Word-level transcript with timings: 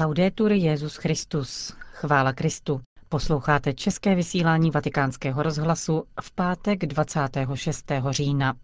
Laudetur 0.00 0.52
Jezus 0.52 0.96
Christus. 0.96 1.76
Chvála 1.92 2.32
Kristu. 2.32 2.80
Posloucháte 3.08 3.72
české 3.72 4.14
vysílání 4.14 4.70
Vatikánského 4.70 5.42
rozhlasu 5.42 6.04
v 6.22 6.32
pátek 6.32 6.86
26. 6.86 7.92
října. 8.10 8.54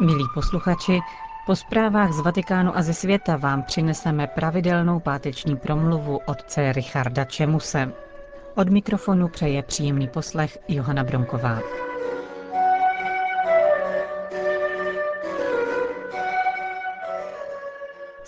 Milí 0.00 0.24
posluchači, 0.34 1.00
po 1.46 1.56
zprávách 1.56 2.12
z 2.12 2.20
Vatikánu 2.20 2.76
a 2.76 2.82
ze 2.82 2.94
světa 2.94 3.36
vám 3.36 3.62
přineseme 3.62 4.26
pravidelnou 4.26 5.00
páteční 5.00 5.56
promluvu 5.56 6.20
otce 6.26 6.72
Richarda 6.72 7.24
Čemuse. 7.24 7.92
Od 8.56 8.68
mikrofonu 8.68 9.28
přeje 9.28 9.62
příjemný 9.62 10.08
poslech 10.08 10.58
Johana 10.68 11.04
Bronková. 11.04 11.60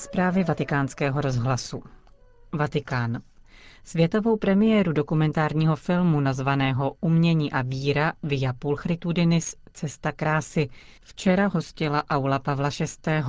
Zprávy 0.08 0.44
vatikánského 0.44 1.20
rozhlasu. 1.20 1.82
Vatikán. 2.52 3.22
Světovou 3.84 4.36
premiéru 4.36 4.92
dokumentárního 4.92 5.76
filmu 5.76 6.20
nazvaného 6.20 6.96
Umění 7.00 7.52
a 7.52 7.62
víra 7.62 8.12
Via 8.22 8.52
Pulchritudinis 8.52 9.54
Cesta 9.72 10.12
krásy 10.12 10.68
včera 11.02 11.46
hostila 11.46 12.04
aula 12.10 12.38
Pavla 12.38 12.70
VI. 12.80 13.22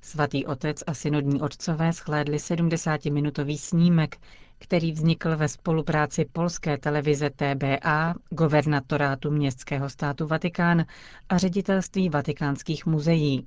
Svatý 0.00 0.46
otec 0.46 0.82
a 0.86 0.94
synodní 0.94 1.40
otcové 1.40 1.92
schlédli 1.92 2.36
70-minutový 2.36 3.58
snímek, 3.58 4.16
který 4.58 4.92
vznikl 4.92 5.36
ve 5.36 5.48
spolupráci 5.48 6.24
polské 6.32 6.78
televize 6.78 7.30
TBA, 7.30 8.14
governatorátu 8.30 9.30
městského 9.30 9.90
státu 9.90 10.26
Vatikán 10.26 10.84
a 11.28 11.38
ředitelství 11.38 12.08
vatikánských 12.08 12.86
muzeí. 12.86 13.46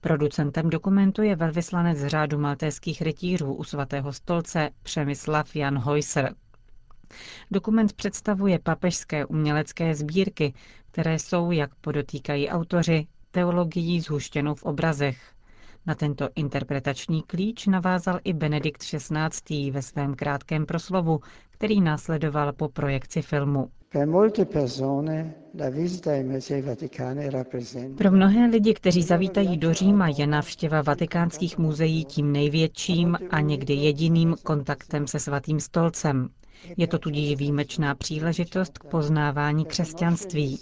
Producentem 0.00 0.70
dokumentu 0.70 1.22
je 1.22 1.36
velvyslanec 1.36 1.98
řádu 1.98 2.38
maltéských 2.38 3.02
rytířů 3.02 3.52
u 3.54 3.64
svatého 3.64 4.12
stolce 4.12 4.70
Přemyslav 4.82 5.56
Jan 5.56 5.78
Hojser. 5.78 6.34
Dokument 7.50 7.92
představuje 7.92 8.58
papežské 8.58 9.24
umělecké 9.26 9.94
sbírky, 9.94 10.54
které 10.90 11.18
jsou, 11.18 11.50
jak 11.50 11.74
podotýkají 11.74 12.48
autoři, 12.48 13.06
teologií 13.30 14.00
zhuštěnou 14.00 14.54
v 14.54 14.62
obrazech. 14.62 15.35
Na 15.86 15.94
tento 15.94 16.28
interpretační 16.34 17.22
klíč 17.22 17.66
navázal 17.66 18.20
i 18.24 18.32
Benedikt 18.32 18.80
XVI. 18.82 19.70
ve 19.70 19.82
svém 19.82 20.14
krátkém 20.14 20.66
proslovu, 20.66 21.20
který 21.50 21.80
následoval 21.80 22.52
po 22.52 22.68
projekci 22.68 23.22
filmu. 23.22 23.70
Pro 27.98 28.10
mnohé 28.10 28.46
lidi, 28.46 28.74
kteří 28.74 29.02
zavítají 29.02 29.56
do 29.56 29.72
Říma, 29.74 30.08
je 30.08 30.26
návštěva 30.26 30.82
vatikánských 30.82 31.58
muzeí 31.58 32.04
tím 32.04 32.32
největším 32.32 33.18
a 33.30 33.40
někdy 33.40 33.74
jediným 33.74 34.34
kontaktem 34.42 35.06
se 35.06 35.18
svatým 35.20 35.60
stolcem. 35.60 36.28
Je 36.76 36.86
to 36.86 36.98
tudíž 36.98 37.38
výjimečná 37.38 37.94
příležitost 37.94 38.78
k 38.78 38.84
poznávání 38.84 39.64
křesťanství. 39.64 40.58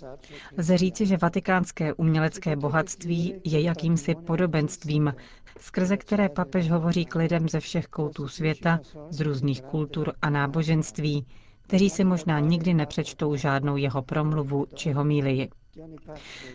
Lze 0.59 0.79
říci, 0.79 1.07
že 1.07 1.17
vatikánské 1.17 1.95
umělecké 1.95 2.57
bohatství 2.57 3.35
je 3.45 3.61
jakýmsi 3.61 4.15
podobenstvím, 4.15 5.15
skrze 5.61 5.97
které 5.97 6.29
papež 6.29 6.71
hovoří 6.71 7.05
k 7.05 7.15
lidem 7.15 7.49
ze 7.49 7.61
všech 7.61 7.87
koutů 7.87 8.29
světa, 8.29 8.81
z 9.11 9.21
různých 9.21 9.63
kultur 9.63 10.13
a 10.23 10.31
náboženství, 10.31 11.27
kteří 11.63 11.91
si 11.91 12.05
možná 12.05 12.41
nikdy 12.41 12.75
nepřečtou 12.75 13.37
žádnou 13.37 13.77
jeho 13.77 14.03
promluvu 14.03 14.67
či 14.75 14.93
homílii. 14.93 15.49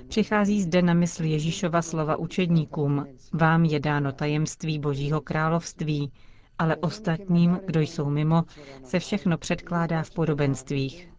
Přichází 0.07 0.61
zde 0.61 0.81
na 0.81 0.93
mysl 0.93 1.23
Ježíšova 1.23 1.81
slova 1.81 2.15
učedníkům, 2.15 3.05
vám 3.33 3.65
je 3.65 3.79
dáno 3.79 4.11
tajemství 4.11 4.79
Božího 4.79 5.21
království, 5.21 6.11
ale 6.59 6.75
ostatním, 6.75 7.59
kdo 7.65 7.79
jsou 7.79 8.09
mimo, 8.09 8.43
se 8.83 8.99
všechno 8.99 9.37
předkládá 9.37 10.03
v 10.03 10.11
podobenstvích. 10.11 11.09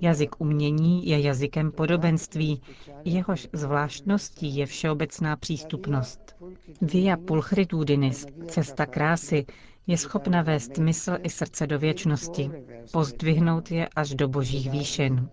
Jazyk 0.00 0.40
umění 0.40 1.06
je 1.08 1.20
jazykem 1.20 1.72
podobenství, 1.72 2.62
jehož 3.04 3.48
zvláštností 3.52 4.56
je 4.56 4.66
všeobecná 4.66 5.36
přístupnost. 5.36 6.36
Via 6.80 7.16
pulchritudinis, 7.16 8.26
cesta 8.48 8.86
krásy, 8.86 9.46
je 9.86 9.98
schopna 9.98 10.42
vést 10.42 10.78
mysl 10.78 11.16
i 11.22 11.30
srdce 11.30 11.66
do 11.66 11.78
věčnosti, 11.78 12.50
pozdvihnout 12.92 13.70
je 13.70 13.88
až 13.96 14.14
do 14.14 14.28
božích 14.28 14.70
výšin. 14.70 15.28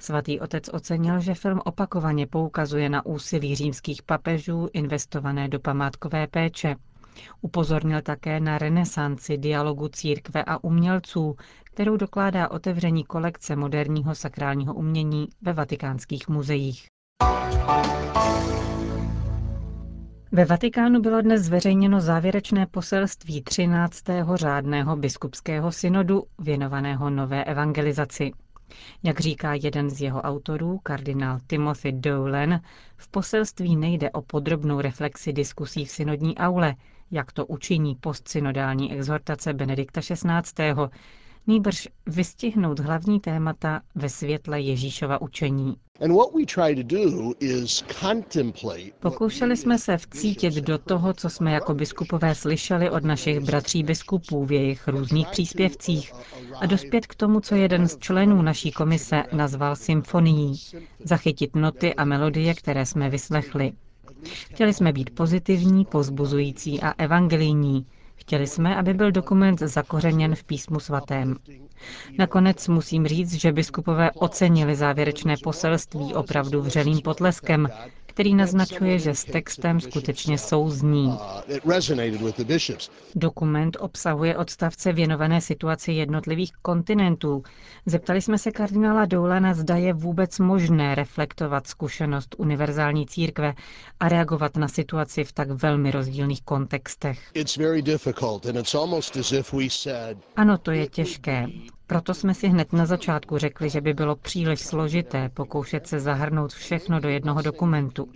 Svatý 0.00 0.40
otec 0.40 0.68
ocenil, 0.72 1.20
že 1.20 1.34
film 1.34 1.60
opakovaně 1.64 2.26
poukazuje 2.26 2.88
na 2.88 3.06
úsilí 3.06 3.54
římských 3.54 4.02
papežů 4.02 4.68
investované 4.72 5.48
do 5.48 5.60
památkové 5.60 6.26
péče. 6.26 6.76
Upozornil 7.40 8.02
také 8.02 8.40
na 8.40 8.58
renesanci 8.58 9.38
dialogu 9.38 9.88
církve 9.88 10.44
a 10.44 10.64
umělců, 10.64 11.36
kterou 11.64 11.96
dokládá 11.96 12.50
otevření 12.50 13.04
kolekce 13.04 13.56
moderního 13.56 14.14
sakrálního 14.14 14.74
umění 14.74 15.28
ve 15.42 15.52
vatikánských 15.52 16.28
muzeích. 16.28 16.86
Ve 20.32 20.44
Vatikánu 20.44 21.00
bylo 21.00 21.20
dnes 21.22 21.42
zveřejněno 21.42 22.00
závěrečné 22.00 22.66
poselství 22.66 23.42
13. 23.42 24.04
řádného 24.34 24.96
biskupského 24.96 25.72
synodu 25.72 26.22
věnovaného 26.38 27.10
nové 27.10 27.44
evangelizaci. 27.44 28.32
Jak 29.02 29.20
říká 29.20 29.54
jeden 29.54 29.90
z 29.90 30.00
jeho 30.00 30.20
autorů, 30.22 30.80
kardinál 30.82 31.38
Timothy 31.46 31.92
Dolan, 31.92 32.60
v 32.96 33.08
poselství 33.08 33.76
nejde 33.76 34.10
o 34.10 34.22
podrobnou 34.22 34.80
reflexi 34.80 35.32
diskusí 35.32 35.84
v 35.84 35.90
synodní 35.90 36.36
aule, 36.38 36.74
jak 37.10 37.32
to 37.32 37.46
učiní 37.46 37.94
postsynodální 37.94 38.92
exhortace 38.92 39.52
Benedikta 39.52 40.00
XVI., 40.00 40.62
nýbrž 41.50 41.88
vystihnout 42.06 42.78
hlavní 42.78 43.20
témata 43.20 43.80
ve 43.94 44.08
světle 44.08 44.60
Ježíšova 44.60 45.20
učení. 45.20 45.76
Pokoušeli 49.00 49.56
jsme 49.56 49.78
se 49.78 49.98
vcítit 49.98 50.54
do 50.54 50.78
toho, 50.78 51.12
co 51.12 51.30
jsme 51.30 51.52
jako 51.52 51.74
biskupové 51.74 52.34
slyšeli 52.34 52.90
od 52.90 53.04
našich 53.04 53.40
bratří 53.40 53.82
biskupů 53.82 54.44
v 54.46 54.52
jejich 54.52 54.88
různých 54.88 55.28
příspěvcích 55.28 56.12
a 56.60 56.66
dospět 56.66 57.06
k 57.06 57.14
tomu, 57.14 57.40
co 57.40 57.54
jeden 57.54 57.88
z 57.88 57.98
členů 57.98 58.42
naší 58.42 58.72
komise 58.72 59.22
nazval 59.32 59.76
symfonií, 59.76 60.60
zachytit 61.04 61.56
noty 61.56 61.94
a 61.94 62.04
melodie, 62.04 62.54
které 62.54 62.86
jsme 62.86 63.10
vyslechli. 63.10 63.72
Chtěli 64.24 64.74
jsme 64.74 64.92
být 64.92 65.10
pozitivní, 65.10 65.84
pozbuzující 65.84 66.80
a 66.80 66.94
evangelijní, 66.98 67.86
Chtěli 68.20 68.46
jsme, 68.46 68.76
aby 68.76 68.94
byl 68.94 69.12
dokument 69.12 69.58
zakořeněn 69.60 70.34
v 70.34 70.44
písmu 70.44 70.80
svatém. 70.80 71.36
Nakonec 72.18 72.68
musím 72.68 73.06
říct, 73.06 73.32
že 73.32 73.52
biskupové 73.52 74.10
ocenili 74.10 74.76
závěrečné 74.76 75.34
poselství 75.42 76.14
opravdu 76.14 76.62
vřelým 76.62 77.00
potleskem, 77.00 77.68
který 78.20 78.34
naznačuje, 78.34 78.98
že 78.98 79.14
s 79.14 79.24
textem 79.24 79.80
skutečně 79.80 80.38
souzní. 80.38 81.18
Dokument 83.14 83.76
obsahuje 83.80 84.36
odstavce 84.36 84.92
věnované 84.92 85.40
situaci 85.40 85.92
jednotlivých 85.92 86.52
kontinentů. 86.62 87.42
Zeptali 87.86 88.22
jsme 88.22 88.38
se 88.38 88.50
kardinála 88.50 89.04
Doulana, 89.04 89.54
zda 89.54 89.76
je 89.76 89.92
vůbec 89.92 90.38
možné 90.38 90.94
reflektovat 90.94 91.66
zkušenost 91.66 92.34
univerzální 92.38 93.06
církve 93.06 93.54
a 94.00 94.08
reagovat 94.08 94.56
na 94.56 94.68
situaci 94.68 95.24
v 95.24 95.32
tak 95.32 95.50
velmi 95.50 95.90
rozdílných 95.90 96.42
kontextech. 96.42 97.30
Ano, 100.36 100.58
to 100.58 100.70
je 100.70 100.86
těžké. 100.86 101.46
Proto 101.90 102.14
jsme 102.14 102.34
si 102.34 102.48
hned 102.48 102.72
na 102.72 102.86
začátku 102.86 103.38
řekli, 103.38 103.70
že 103.70 103.80
by 103.80 103.94
bylo 103.94 104.16
příliš 104.16 104.60
složité 104.60 105.28
pokoušet 105.28 105.86
se 105.86 106.00
zahrnout 106.00 106.52
všechno 106.52 107.00
do 107.00 107.08
jednoho 107.08 107.42
dokumentu. 107.42 108.08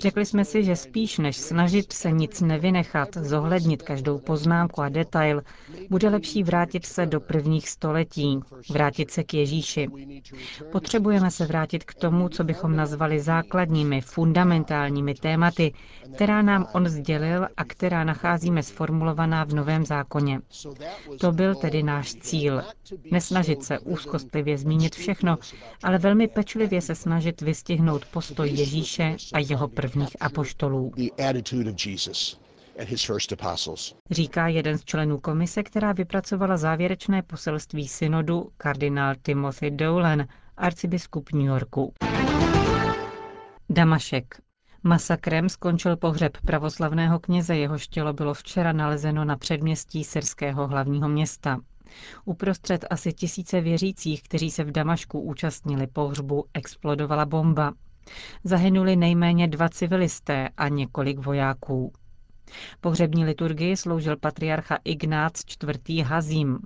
Řekli 0.00 0.26
jsme 0.26 0.44
si, 0.44 0.64
že 0.64 0.76
spíš 0.76 1.18
než 1.18 1.36
snažit 1.36 1.92
se 1.92 2.10
nic 2.12 2.40
nevynechat, 2.40 3.08
zohlednit 3.16 3.82
každou 3.82 4.18
poznámku 4.18 4.80
a 4.82 4.88
detail, 4.88 5.42
bude 5.90 6.08
lepší 6.08 6.42
vrátit 6.42 6.86
se 6.86 7.06
do 7.06 7.20
prvních 7.20 7.68
století, 7.68 8.40
vrátit 8.70 9.10
se 9.10 9.24
k 9.24 9.34
Ježíši. 9.34 9.88
Potřebujeme 10.72 11.30
se 11.30 11.46
vrátit 11.46 11.84
k 11.84 11.94
tomu, 11.94 12.28
co 12.28 12.44
bychom 12.44 12.76
nazvali 12.76 13.20
základními, 13.20 14.00
fundamentálními 14.00 15.14
tématy, 15.14 15.72
která 16.14 16.42
nám 16.42 16.66
on 16.74 16.88
sdělil 16.88 17.48
a 17.56 17.64
která 17.64 18.04
nacházíme 18.04 18.62
sformulovaná 18.62 19.44
v 19.44 19.54
Novém 19.54 19.84
zákoně. 19.86 20.40
To 21.20 21.32
byl 21.32 21.54
tedy 21.54 21.82
náš 21.82 22.14
cíl 22.14 22.62
Nesnažit 23.10 23.64
se 23.64 23.78
úzkostlivě 23.78 24.58
zmínit 24.58 24.94
všechno, 24.94 25.38
ale 25.82 25.98
velmi 25.98 26.28
pečlivě 26.28 26.80
se 26.80 26.94
snažit 26.94 27.40
vystihnout 27.40 28.04
postoj 28.04 28.50
Ježíše 28.50 29.16
a 29.32 29.38
jeho 29.38 29.68
prvních 29.68 30.16
apoštolů. 30.20 30.92
Říká 34.10 34.48
jeden 34.48 34.78
z 34.78 34.84
členů 34.84 35.18
komise, 35.18 35.62
která 35.62 35.92
vypracovala 35.92 36.56
závěrečné 36.56 37.22
poselství 37.22 37.88
synodu, 37.88 38.48
kardinál 38.56 39.14
Timothy 39.22 39.70
Dolan, 39.70 40.24
arcibiskup 40.56 41.32
New 41.32 41.46
Yorku. 41.46 41.92
Damašek. 43.70 44.40
Masakrem 44.82 45.48
skončil 45.48 45.96
pohřeb 45.96 46.32
pravoslavného 46.46 47.18
kněze, 47.18 47.56
jehož 47.56 47.88
tělo 47.88 48.12
bylo 48.12 48.34
včera 48.34 48.72
nalezeno 48.72 49.24
na 49.24 49.36
předměstí 49.36 50.04
syrského 50.04 50.66
hlavního 50.66 51.08
města. 51.08 51.60
Uprostřed 52.24 52.84
asi 52.90 53.12
tisíce 53.12 53.60
věřících, 53.60 54.22
kteří 54.22 54.50
se 54.50 54.64
v 54.64 54.72
Damašku 54.72 55.20
účastnili 55.20 55.86
pohřbu, 55.86 56.44
explodovala 56.54 57.26
bomba. 57.26 57.72
Zahynuli 58.44 58.96
nejméně 58.96 59.48
dva 59.48 59.68
civilisté 59.68 60.48
a 60.56 60.68
několik 60.68 61.18
vojáků. 61.18 61.92
Pohřební 62.80 63.24
liturgii 63.24 63.76
sloužil 63.76 64.16
patriarcha 64.16 64.78
Ignác 64.84 65.42
IV. 65.62 66.06
Hazím. 66.06 66.58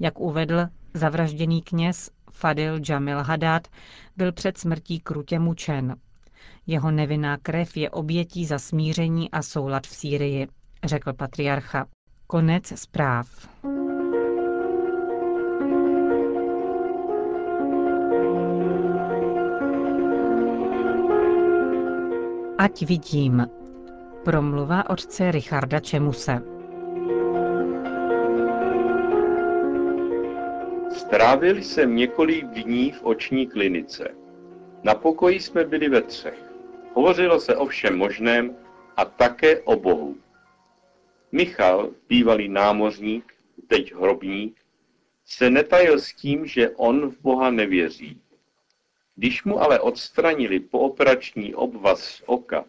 Jak 0.00 0.20
uvedl, 0.20 0.66
zavražděný 0.94 1.62
kněz 1.62 2.10
Fadil 2.30 2.80
Jamil 2.88 3.22
Hadad 3.22 3.68
byl 4.16 4.32
před 4.32 4.58
smrtí 4.58 5.00
krutě 5.00 5.38
mučen. 5.38 5.96
Jeho 6.66 6.90
nevinná 6.90 7.36
krev 7.36 7.76
je 7.76 7.90
obětí 7.90 8.46
za 8.46 8.58
smíření 8.58 9.30
a 9.30 9.42
soulad 9.42 9.86
v 9.86 9.96
Sýrii, 9.96 10.48
řekl 10.84 11.12
patriarcha. 11.12 11.86
Konec 12.26 12.72
zpráv. 12.80 13.48
Ať 22.64 22.88
vidím. 22.88 23.44
Promluva 24.24 24.90
otce 24.90 25.30
Richarda 25.30 25.80
Čemuse. 25.80 26.40
Strávil 30.90 31.56
jsem 31.56 31.96
několik 31.96 32.44
dní 32.46 32.92
v 32.92 33.02
oční 33.02 33.46
klinice. 33.46 34.08
Na 34.82 34.94
pokoji 34.94 35.40
jsme 35.40 35.64
byli 35.64 35.88
ve 35.88 36.02
třech. 36.02 36.52
Hovořilo 36.94 37.40
se 37.40 37.56
o 37.56 37.66
všem 37.66 37.98
možném 37.98 38.56
a 38.96 39.04
také 39.04 39.60
o 39.60 39.76
Bohu. 39.76 40.16
Michal, 41.32 41.90
bývalý 42.08 42.48
námořník, 42.48 43.34
teď 43.66 43.94
hrobník, 43.94 44.56
se 45.24 45.50
netajil 45.50 46.00
s 46.00 46.14
tím, 46.14 46.46
že 46.46 46.70
on 46.70 47.10
v 47.10 47.20
Boha 47.20 47.50
nevěří. 47.50 48.20
Když 49.16 49.44
mu 49.44 49.60
ale 49.60 49.80
odstranili 49.80 50.60
pooperační 50.60 51.54
obvaz 51.54 52.04
z 52.04 52.22
oka, 52.26 52.64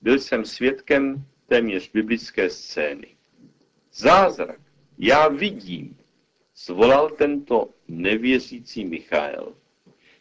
byl 0.00 0.18
jsem 0.18 0.44
svědkem 0.44 1.24
téměř 1.46 1.90
biblické 1.92 2.50
scény. 2.50 3.06
Zázrak, 3.92 4.60
já 4.98 5.28
vidím, 5.28 5.96
zvolal 6.56 7.10
tento 7.10 7.68
nevěřící 7.88 8.84
Michael, 8.84 9.54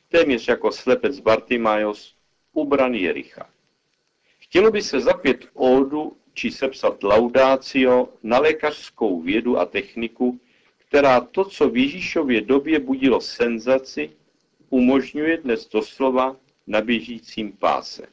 téměř 0.09 0.47
jako 0.47 0.71
slepec 0.71 1.19
Bartimajos, 1.19 2.15
ubraný 2.53 3.01
Jericha. 3.01 3.49
Chtělo 4.39 4.71
by 4.71 4.81
se 4.81 4.99
zapět 4.99 5.45
ódu 5.53 6.17
či 6.33 6.51
sepsat 6.51 7.03
laudácio 7.03 8.09
na 8.23 8.39
lékařskou 8.39 9.21
vědu 9.21 9.57
a 9.59 9.65
techniku, 9.65 10.39
která 10.77 11.21
to, 11.21 11.45
co 11.45 11.69
v 11.69 11.77
Ježíšově 11.77 12.41
době 12.41 12.79
budilo 12.79 13.21
senzaci, 13.21 14.09
umožňuje 14.71 15.38
dnes 15.38 15.69
doslova 15.69 16.35
na 16.68 16.81
běžícím 16.81 17.51
páse. 17.51 18.07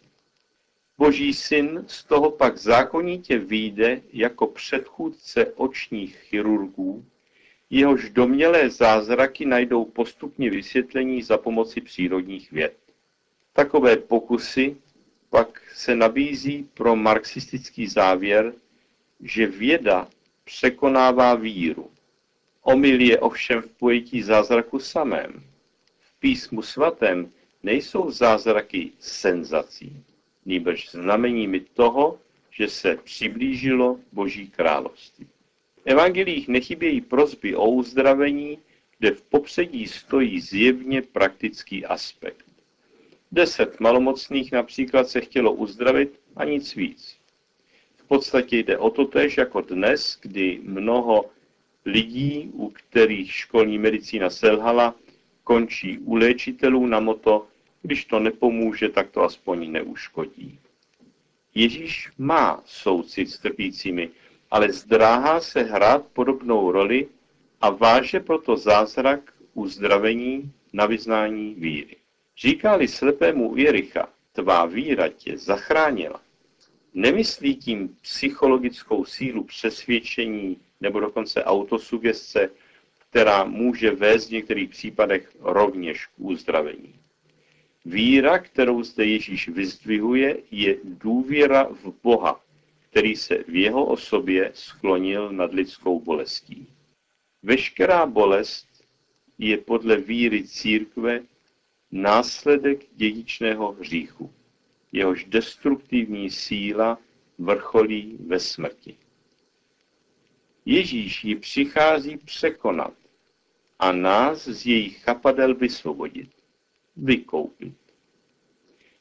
Boží 0.98 1.34
syn 1.34 1.84
z 1.86 2.04
toho 2.04 2.30
pak 2.30 2.58
zákonitě 2.58 3.38
vyjde 3.38 4.02
jako 4.12 4.46
předchůdce 4.46 5.46
očních 5.46 6.16
chirurgů, 6.16 7.04
jehož 7.70 8.10
domělé 8.10 8.70
zázraky 8.70 9.46
najdou 9.46 9.84
postupně 9.84 10.50
vysvětlení 10.50 11.22
za 11.22 11.38
pomoci 11.38 11.80
přírodních 11.80 12.52
věd. 12.52 12.76
Takové 13.52 13.96
pokusy 13.96 14.76
pak 15.30 15.62
se 15.74 15.96
nabízí 15.96 16.68
pro 16.74 16.96
marxistický 16.96 17.86
závěr, 17.86 18.52
že 19.20 19.46
věda 19.46 20.08
překonává 20.44 21.34
víru. 21.34 21.90
Omyl 22.62 23.00
je 23.00 23.20
ovšem 23.20 23.62
v 23.62 23.68
pojetí 23.68 24.22
zázraku 24.22 24.78
samém. 24.78 25.47
Písmu 26.20 26.62
svatém 26.62 27.32
nejsou 27.62 28.10
zázraky 28.10 28.92
senzací, 28.98 30.04
nýbrž 30.44 30.90
znameními 30.90 31.60
toho, 31.60 32.18
že 32.50 32.68
se 32.68 32.96
přiblížilo 32.96 34.00
Boží 34.12 34.50
království. 34.50 35.26
V 35.76 35.82
evangelích 35.84 36.48
nechybějí 36.48 37.00
prozby 37.00 37.56
o 37.56 37.70
uzdravení, 37.70 38.58
kde 38.98 39.10
v 39.10 39.22
popředí 39.22 39.86
stojí 39.86 40.40
zjevně 40.40 41.02
praktický 41.02 41.86
aspekt. 41.86 42.46
Deset 43.32 43.80
malomocných 43.80 44.52
například 44.52 45.08
se 45.08 45.20
chtělo 45.20 45.52
uzdravit 45.52 46.20
a 46.36 46.44
nic 46.44 46.74
víc. 46.74 47.16
V 47.96 48.04
podstatě 48.08 48.58
jde 48.58 48.78
o 48.78 48.90
to 48.90 49.04
tež 49.04 49.36
jako 49.36 49.60
dnes, 49.60 50.18
kdy 50.22 50.60
mnoho 50.62 51.24
lidí, 51.84 52.50
u 52.52 52.70
kterých 52.70 53.32
školní 53.32 53.78
medicína 53.78 54.30
selhala, 54.30 54.94
končí 55.48 55.98
u 55.98 56.14
léčitelů 56.14 56.86
na 56.86 57.00
moto, 57.00 57.46
když 57.82 58.04
to 58.04 58.20
nepomůže, 58.20 58.88
tak 58.88 59.10
to 59.10 59.22
aspoň 59.22 59.72
neuškodí. 59.72 60.58
Ježíš 61.54 62.10
má 62.18 62.62
soucit 62.66 63.30
s 63.30 63.38
trpícími, 63.38 64.10
ale 64.50 64.72
zdráhá 64.72 65.40
se 65.40 65.62
hrát 65.62 66.04
podobnou 66.12 66.72
roli 66.72 67.08
a 67.60 67.70
váže 67.70 68.20
proto 68.20 68.56
zázrak 68.56 69.32
uzdravení 69.54 70.52
na 70.72 70.86
vyznání 70.86 71.54
víry. 71.54 71.96
Říkali 72.36 72.88
slepému 72.88 73.56
Jericha, 73.56 74.08
tvá 74.32 74.66
víra 74.66 75.08
tě 75.08 75.38
zachránila. 75.38 76.20
Nemyslí 76.94 77.56
tím 77.56 77.96
psychologickou 78.02 79.04
sílu 79.04 79.44
přesvědčení 79.44 80.56
nebo 80.80 81.00
dokonce 81.00 81.44
autosugestce, 81.44 82.50
která 83.10 83.44
může 83.44 83.90
vést 83.90 84.28
v 84.28 84.32
některých 84.32 84.70
případech 84.70 85.36
rovněž 85.40 86.06
k 86.06 86.10
uzdravení. 86.16 86.94
Víra, 87.84 88.38
kterou 88.38 88.82
zde 88.82 89.04
Ježíš 89.04 89.48
vyzdvihuje, 89.48 90.38
je 90.50 90.76
důvěra 90.84 91.64
v 91.64 91.92
Boha, 92.02 92.40
který 92.90 93.16
se 93.16 93.44
v 93.48 93.54
jeho 93.56 93.86
osobě 93.86 94.50
sklonil 94.54 95.32
nad 95.32 95.52
lidskou 95.54 96.00
bolestí. 96.00 96.66
Veškerá 97.42 98.06
bolest 98.06 98.68
je 99.38 99.56
podle 99.56 99.96
víry 99.96 100.44
církve 100.44 101.20
následek 101.92 102.80
dědičného 102.94 103.72
hříchu. 103.72 104.32
Jehož 104.92 105.24
destruktivní 105.24 106.30
síla 106.30 106.98
vrcholí 107.38 108.16
ve 108.26 108.40
smrti. 108.40 108.96
Ježíš 110.70 111.24
ji 111.24 111.36
přichází 111.36 112.16
překonat 112.16 112.92
a 113.78 113.92
nás 113.92 114.44
z 114.44 114.66
jejich 114.66 114.98
chapadel 114.98 115.54
vysvobodit, 115.54 116.30
vykoupit. 116.96 117.74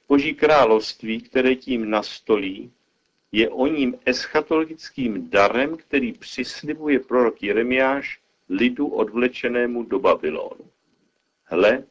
Boží 0.08 0.36
království, 0.36 1.22
které 1.22 1.56
tím 1.56 1.90
nastolí, 1.90 2.72
je 3.32 3.50
o 3.50 3.68
ním 3.68 3.96
eschatologickým 4.06 5.30
darem, 5.30 5.78
který 5.78 6.14
přislibuje 6.14 7.00
prorok 7.00 7.44
Jeremiáš 7.44 8.20
lidu 8.50 8.88
odvlečenému 8.88 9.84
do 9.84 10.00
Babylonu. 10.00 10.72
Hle, 11.44 11.84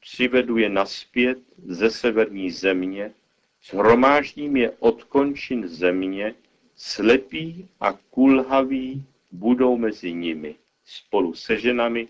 přivedu 0.00 0.56
je 0.56 0.68
naspět 0.68 1.38
ze 1.66 1.90
severní 1.90 2.50
země, 2.50 3.14
shromáždím 3.62 4.56
je 4.56 4.70
od 4.70 5.04
končin 5.04 5.68
země, 5.68 6.34
slepí 6.76 7.68
a 7.80 7.92
kulhaví 7.92 9.04
budou 9.32 9.76
mezi 9.76 10.12
nimi, 10.12 10.54
spolu 10.84 11.34
se 11.34 11.58
ženami 11.58 12.08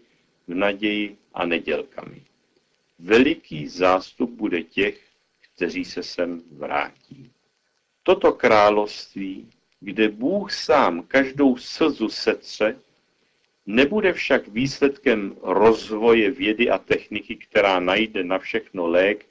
v 0.48 0.54
naději 0.54 1.16
a 1.34 1.46
nedělkami. 1.46 2.22
Veliký 2.98 3.68
zástup 3.68 4.30
bude 4.30 4.62
těch, 4.62 5.00
kteří 5.54 5.84
se 5.84 6.02
sem 6.02 6.42
vrátí. 6.52 7.30
Toto 8.02 8.32
království, 8.32 9.50
kde 9.80 10.08
Bůh 10.08 10.52
sám 10.52 11.02
každou 11.02 11.56
slzu 11.56 12.08
setře, 12.08 12.76
Nebude 13.66 14.12
však 14.12 14.48
výsledkem 14.48 15.36
rozvoje 15.42 16.30
vědy 16.30 16.70
a 16.70 16.78
techniky, 16.78 17.36
která 17.36 17.80
najde 17.80 18.24
na 18.24 18.38
všechno 18.38 18.86
lék 18.86 19.26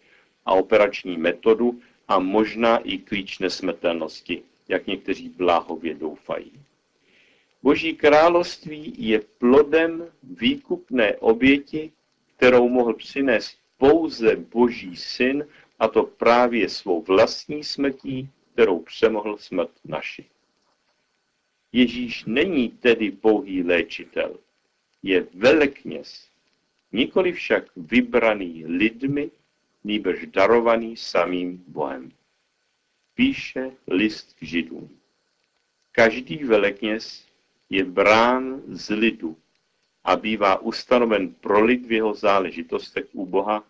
a 0.46 0.54
operační 0.54 1.18
metodu 1.18 1.82
a 2.08 2.20
možná 2.20 2.78
i 2.78 2.98
klíč 2.98 3.40
nesmrtelnosti, 3.40 4.44
jak 4.68 4.88
někteří 4.88 5.30
bláhově 5.30 5.94
doufají. 5.94 6.52
Boží 7.64 7.96
království 7.96 8.94
je 8.98 9.20
plodem 9.20 10.08
výkupné 10.24 11.16
oběti, 11.16 11.92
kterou 12.38 12.70
mohl 12.70 12.94
přinést 12.94 13.58
pouze 13.78 14.36
Boží 14.36 14.96
syn, 14.96 15.48
a 15.80 15.88
to 15.88 16.04
právě 16.04 16.70
svou 16.70 17.02
vlastní 17.02 17.64
smrtí, 17.64 18.30
kterou 18.54 18.80
přemohl 18.80 19.38
smrt 19.38 19.72
naši. 19.86 20.26
Ježíš 21.72 22.26
není 22.26 22.70
tedy 22.70 23.12
pouhý 23.12 23.64
léčitel, 23.64 24.40
je 25.04 25.28
velekněz, 25.34 26.28
nikoli 26.92 27.34
však 27.34 27.64
vybraný 27.76 28.66
lidmi, 28.66 29.32
nýbrž 29.84 30.26
darovaný 30.26 30.98
samým 30.98 31.64
Bohem. 31.68 32.12
Píše 33.16 33.72
list 33.88 34.36
k 34.40 34.44
židům. 34.44 34.90
Každý 35.92 36.38
velekněz 36.44 37.26
je 37.70 37.86
brán 37.86 38.62
z 38.68 38.90
lidu 38.90 39.38
a 40.04 40.16
bývá 40.16 40.62
ustanoven 40.62 41.34
pro 41.34 41.64
lid 41.64 41.86
v 41.86 41.92
jeho 41.92 42.14
záležitostech 42.14 43.06
u 43.14 43.26
Boha, 43.26 43.64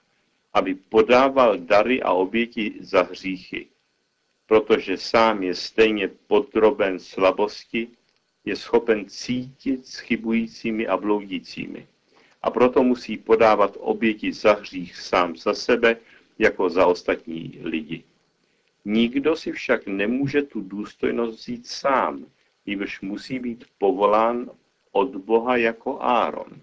aby 0.53 0.75
podával 0.75 1.57
dary 1.57 2.01
a 2.01 2.11
oběti 2.11 2.73
za 2.79 3.01
hříchy, 3.01 3.67
protože 4.47 4.97
sám 4.97 5.43
je 5.43 5.55
stejně 5.55 6.07
podroben 6.07 6.99
slabosti, 6.99 7.87
je 8.45 8.55
schopen 8.55 9.09
cítit 9.09 9.87
s 9.87 9.99
chybujícími 9.99 10.87
a 10.87 10.97
bloudícími. 10.97 11.87
A 12.41 12.49
proto 12.49 12.83
musí 12.83 13.17
podávat 13.17 13.77
oběti 13.79 14.33
za 14.33 14.53
hřích 14.53 14.97
sám 14.97 15.37
za 15.37 15.53
sebe, 15.53 15.97
jako 16.39 16.69
za 16.69 16.85
ostatní 16.85 17.59
lidi. 17.63 18.03
Nikdo 18.85 19.35
si 19.35 19.51
však 19.51 19.87
nemůže 19.87 20.41
tu 20.41 20.61
důstojnost 20.61 21.39
vzít 21.39 21.67
sám, 21.67 22.25
nýbrž 22.65 23.01
musí 23.01 23.39
být 23.39 23.65
povolán 23.77 24.49
od 24.91 25.15
Boha 25.15 25.57
jako 25.57 26.01
Áron. 26.01 26.61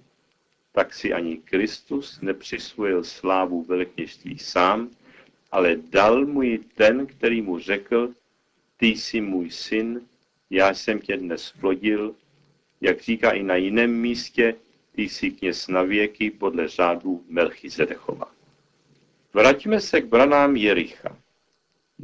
Tak 0.72 0.94
si 0.94 1.12
ani 1.12 1.36
Kristus 1.36 2.20
nepřisvojil 2.20 3.04
slávu 3.04 3.62
velekněžství 3.62 4.38
sám, 4.38 4.90
ale 5.52 5.76
dal 5.76 6.26
mu 6.26 6.42
ji 6.42 6.58
ten, 6.58 7.06
který 7.06 7.42
mu 7.42 7.58
řekl, 7.58 8.14
ty 8.76 8.86
jsi 8.86 9.20
můj 9.20 9.50
syn, 9.50 10.00
já 10.50 10.74
jsem 10.74 11.00
tě 11.00 11.16
dnes 11.16 11.52
plodil, 11.60 12.14
jak 12.80 13.00
říká 13.00 13.30
i 13.30 13.42
na 13.42 13.56
jiném 13.56 14.00
místě, 14.00 14.54
ty 14.94 15.02
jsi 15.02 15.30
kněz 15.30 15.68
na 15.68 15.82
věky 15.82 16.30
podle 16.30 16.68
řádu 16.68 17.24
Melchizedechova. 17.28 18.32
Vraťme 19.34 19.80
se 19.80 20.00
k 20.00 20.06
branám 20.06 20.56
Jericha. 20.56 21.11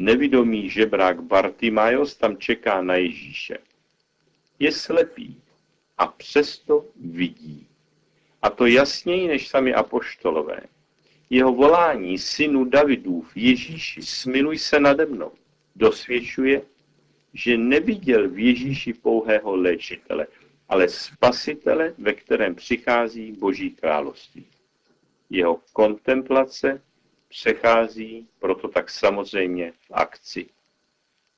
Nevidomý 0.00 0.70
žebrák 0.70 1.22
Bartimajos 1.22 2.16
tam 2.16 2.36
čeká 2.36 2.82
na 2.82 2.94
Ježíše. 2.94 3.58
Je 4.58 4.72
slepý 4.72 5.42
a 5.98 6.06
přesto 6.06 6.86
vidí. 6.96 7.66
A 8.42 8.50
to 8.50 8.66
jasněji 8.66 9.28
než 9.28 9.48
sami 9.48 9.74
apoštolové. 9.74 10.60
Jeho 11.30 11.52
volání 11.52 12.18
synu 12.18 12.64
Davidův, 12.64 13.36
Ježíši, 13.36 14.02
smiluj 14.02 14.58
se 14.58 14.80
nade 14.80 15.06
mnou, 15.06 15.32
dosvědčuje, 15.76 16.62
že 17.34 17.56
neviděl 17.56 18.28
v 18.28 18.38
Ježíši 18.38 18.92
pouhého 18.92 19.56
léčitele, 19.56 20.26
ale 20.68 20.88
spasitele, 20.88 21.94
ve 21.98 22.12
kterém 22.12 22.54
přichází 22.54 23.32
Boží 23.32 23.70
království. 23.70 24.46
Jeho 25.30 25.60
kontemplace 25.72 26.82
přechází 27.28 28.28
proto 28.38 28.68
tak 28.68 28.90
samozřejmě 28.90 29.72
v 29.72 29.90
akci. 29.92 30.46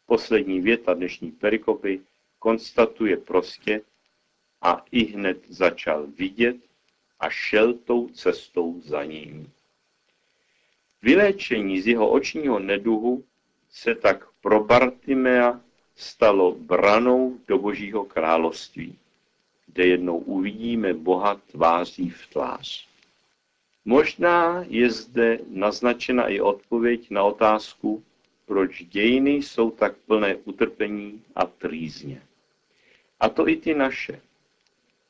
Poslední 0.07 0.61
věta 0.61 0.95
dnešní 0.95 1.31
perikopy 1.31 2.01
konstatuje 2.39 3.17
prostě 3.17 3.83
a 4.63 4.85
i 4.93 5.05
hned 5.05 5.39
začal 5.49 6.07
vidět 6.07 6.57
a 7.21 7.31
šel 7.31 7.75
tou 7.75 8.09
cestou 8.09 8.81
za 8.81 9.05
ním. 9.05 9.53
Vyléčení 11.03 11.81
z 11.81 11.87
jeho 11.87 12.11
očního 12.11 12.59
neduhu 12.59 13.25
se 13.71 13.95
tak 13.95 14.27
pro 14.41 14.65
Bartimea 14.65 15.61
stalo 15.97 16.53
branou 16.53 17.39
do 17.49 17.59
Božího 17.59 18.05
království, 18.05 18.99
kde 19.67 19.87
jednou 19.87 20.19
uvidíme 20.19 20.95
Boha 20.95 21.35
tváří 21.35 22.11
v 22.11 22.27
tvář. 22.27 22.90
Možná 23.85 24.65
je 24.69 24.91
zde 24.91 25.39
naznačena 25.49 26.29
i 26.29 26.41
odpověď 26.41 27.11
na 27.11 27.23
otázku, 27.23 28.05
proč 28.47 28.83
dějiny 28.83 29.31
jsou 29.31 29.71
tak 29.71 29.97
plné 29.97 30.37
utrpení 30.37 31.23
a 31.35 31.47
trýzně. 31.47 32.23
A 33.21 33.29
to 33.29 33.49
i 33.49 33.57
ty 33.57 33.75
naše. 33.75 34.21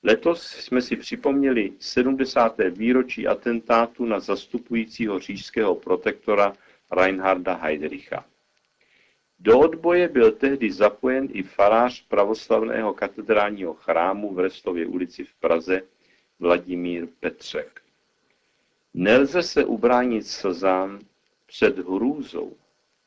Letos 0.02 0.42
jsme 0.42 0.82
si 0.82 0.96
připomněli 0.96 1.72
70. 1.78 2.56
výročí 2.70 3.26
atentátu 3.26 4.04
na 4.04 4.20
zastupujícího 4.20 5.18
říšského 5.18 5.74
protektora 5.74 6.52
Reinharda 6.90 7.54
Heydricha. 7.54 8.24
Do 9.38 9.58
odboje 9.58 10.08
byl 10.08 10.32
tehdy 10.32 10.72
zapojen 10.72 11.28
i 11.32 11.42
farář 11.42 12.06
pravoslavného 12.08 12.94
katedrálního 12.94 13.74
chrámu 13.74 14.34
v 14.34 14.38
Restově 14.38 14.86
ulici 14.86 15.24
v 15.24 15.34
Praze 15.34 15.82
Vladimír 16.40 17.06
Petřek. 17.20 17.82
Nelze 18.94 19.42
se 19.42 19.64
ubránit 19.64 20.26
slzám 20.26 21.00
před 21.46 21.78
hrůzou, 21.78 22.56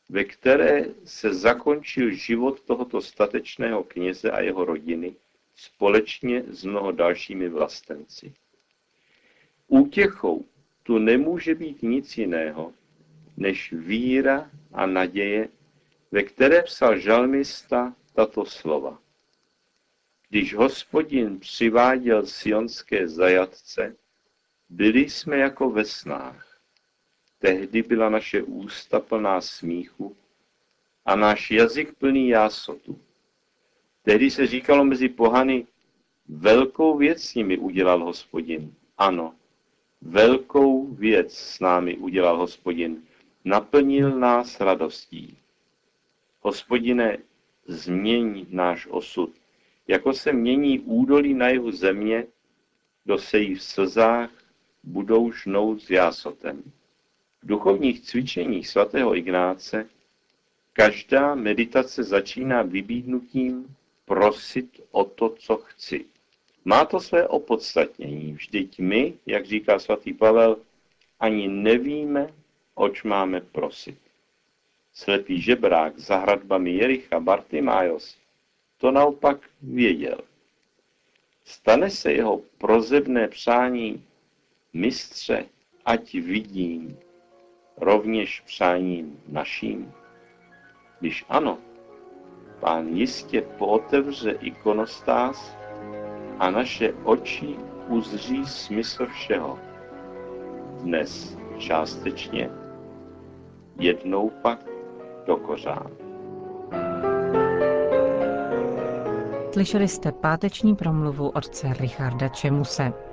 ve 0.09 0.23
které 0.23 0.85
se 1.05 1.33
zakončil 1.33 2.11
život 2.11 2.61
tohoto 2.61 3.01
statečného 3.01 3.83
kněze 3.83 4.31
a 4.31 4.39
jeho 4.39 4.65
rodiny 4.65 5.15
společně 5.55 6.43
s 6.47 6.65
mnoho 6.65 6.91
dalšími 6.91 7.49
vlastenci. 7.49 8.33
Útěchou 9.67 10.45
tu 10.83 10.97
nemůže 10.97 11.55
být 11.55 11.83
nic 11.83 12.17
jiného, 12.17 12.73
než 13.37 13.73
víra 13.73 14.51
a 14.73 14.85
naděje, 14.85 15.49
ve 16.11 16.23
které 16.23 16.63
psal 16.63 16.97
žalmista 16.97 17.95
tato 18.13 18.45
slova. 18.45 18.99
Když 20.29 20.55
hospodin 20.55 21.39
přiváděl 21.39 22.25
sionské 22.25 23.07
zajatce, 23.07 23.95
byli 24.73 25.09
jsme 25.09 25.37
jako 25.37 25.69
ve 25.69 25.85
snách. 25.85 26.59
Tehdy 27.39 27.81
byla 27.81 28.09
naše 28.09 28.43
ústa 28.43 28.99
plná 28.99 29.41
smíchu 29.41 30.15
a 31.05 31.15
náš 31.15 31.51
jazyk 31.51 31.93
plný 31.97 32.27
jásotu. 32.27 32.99
Tehdy 34.03 34.31
se 34.31 34.47
říkalo 34.47 34.85
mezi 34.85 35.09
pohany, 35.09 35.67
velkou 36.27 36.97
věc 36.97 37.23
s 37.23 37.35
nimi 37.35 37.57
udělal 37.57 38.03
hospodin. 38.03 38.73
Ano, 38.97 39.35
velkou 40.01 40.87
věc 40.87 41.37
s 41.37 41.59
námi 41.59 41.97
udělal 41.97 42.37
hospodin. 42.37 43.03
Naplnil 43.45 44.19
nás 44.19 44.59
radostí. 44.59 45.37
Hospodine, 46.41 47.17
změň 47.67 48.45
náš 48.49 48.87
osud, 48.87 49.31
jako 49.87 50.13
se 50.13 50.33
mění 50.33 50.79
údolí 50.79 51.33
na 51.33 51.47
jeho 51.47 51.71
země, 51.71 52.27
dosejí 53.05 53.55
v 53.55 53.63
slzách 53.63 54.42
budou 54.83 55.31
žnout 55.31 55.81
s 55.81 55.89
jásotem. 55.89 56.63
V 57.43 57.47
duchovních 57.47 58.01
cvičeních 58.01 58.67
svatého 58.67 59.15
Ignáce 59.15 59.89
každá 60.73 61.35
meditace 61.35 62.03
začíná 62.03 62.61
vybídnutím 62.61 63.75
prosit 64.05 64.81
o 64.91 65.03
to, 65.03 65.29
co 65.29 65.57
chci. 65.57 66.05
Má 66.65 66.85
to 66.85 66.99
své 66.99 67.27
opodstatnění. 67.27 68.33
Vždyť 68.33 68.79
my, 68.79 69.13
jak 69.25 69.45
říká 69.45 69.79
svatý 69.79 70.13
Pavel, 70.13 70.57
ani 71.19 71.47
nevíme, 71.47 72.33
oč 72.75 73.03
máme 73.03 73.41
prosit. 73.41 73.97
Slepý 74.93 75.41
žebrák 75.41 75.99
za 75.99 76.17
hradbami 76.17 76.71
Jericha 76.71 77.19
Bartimájos 77.19 78.17
to 78.83 78.91
naopak 78.91 79.49
věděl. 79.61 80.17
Stane 81.45 81.89
se 81.89 82.13
jeho 82.13 82.41
prozebné 82.57 83.27
přání 83.27 84.03
Mistře, 84.75 85.45
ať 85.85 86.13
vidím 86.13 86.97
rovněž 87.77 88.41
přáním 88.41 89.19
naším? 89.27 89.91
Když 90.99 91.25
ano, 91.29 91.57
pán 92.59 92.87
jistě 92.87 93.41
pootevře 93.41 94.31
ikonostáz 94.31 95.57
a 96.39 96.51
naše 96.51 96.93
oči 96.93 97.55
uzří 97.87 98.45
smysl 98.45 99.05
všeho. 99.05 99.59
Dnes 100.81 101.37
částečně, 101.57 102.49
jednou 103.79 104.29
pak 104.29 104.65
do 105.25 105.37
kořán. 105.37 105.91
Slyšeli 109.51 109.87
jste 109.87 110.11
páteční 110.11 110.75
promluvu 110.75 111.29
otce 111.29 111.73
Richarda 111.79 112.27
Čemuse. 112.27 113.12